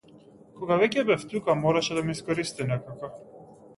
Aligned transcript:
Кога 0.61 0.77
веќе 0.83 1.03
бев 1.11 1.27
тука 1.33 1.57
мораше 1.59 1.99
да 1.99 2.05
ме 2.07 2.17
искористи 2.19 2.67
некако. 2.73 3.13